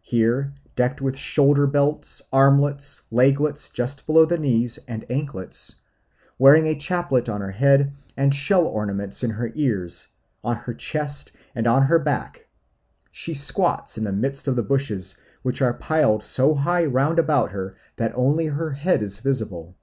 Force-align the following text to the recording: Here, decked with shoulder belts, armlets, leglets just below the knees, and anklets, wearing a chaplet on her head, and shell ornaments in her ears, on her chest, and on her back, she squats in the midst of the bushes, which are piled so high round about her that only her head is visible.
Here, 0.00 0.54
decked 0.76 1.02
with 1.02 1.14
shoulder 1.18 1.66
belts, 1.66 2.22
armlets, 2.32 3.02
leglets 3.10 3.68
just 3.70 4.06
below 4.06 4.24
the 4.24 4.38
knees, 4.38 4.78
and 4.88 5.04
anklets, 5.10 5.74
wearing 6.38 6.64
a 6.64 6.74
chaplet 6.74 7.28
on 7.28 7.42
her 7.42 7.50
head, 7.50 7.92
and 8.16 8.34
shell 8.34 8.64
ornaments 8.64 9.22
in 9.22 9.28
her 9.32 9.52
ears, 9.54 10.08
on 10.42 10.56
her 10.56 10.72
chest, 10.72 11.32
and 11.54 11.66
on 11.66 11.82
her 11.82 11.98
back, 11.98 12.46
she 13.10 13.34
squats 13.34 13.98
in 13.98 14.04
the 14.04 14.10
midst 14.14 14.48
of 14.48 14.56
the 14.56 14.62
bushes, 14.62 15.16
which 15.42 15.60
are 15.60 15.74
piled 15.74 16.22
so 16.22 16.54
high 16.54 16.86
round 16.86 17.18
about 17.18 17.50
her 17.50 17.76
that 17.96 18.12
only 18.16 18.46
her 18.46 18.70
head 18.70 19.02
is 19.02 19.20
visible. 19.20 19.76